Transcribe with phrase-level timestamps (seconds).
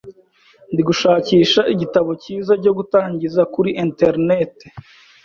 [0.71, 4.67] Ndi gushakisha igitabo cyiza cyo gutangiza kuri interineti.